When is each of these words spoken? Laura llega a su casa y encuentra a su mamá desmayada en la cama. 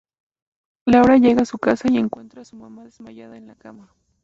Laura 0.87 1.17
llega 1.19 1.43
a 1.43 1.45
su 1.45 1.59
casa 1.59 1.87
y 1.87 1.97
encuentra 1.99 2.41
a 2.41 2.45
su 2.45 2.55
mamá 2.55 2.85
desmayada 2.85 3.37
en 3.37 3.45
la 3.45 3.53
cama. 3.53 3.93